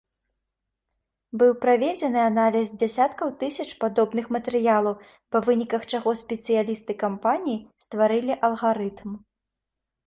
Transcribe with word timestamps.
Быў 1.41 1.51
праведзены 1.65 2.19
аналіз 2.31 2.67
дзясяткаў 2.83 3.27
тысяч 3.43 3.67
падобных 3.83 4.25
матэрыялаў, 4.37 4.99
па 5.37 5.45
выніках 5.51 5.81
чаго 5.93 6.19
спецыялісты 6.25 6.93
кампаніі 7.07 7.57
стварылі 7.89 8.33
алгарытм. 8.51 9.11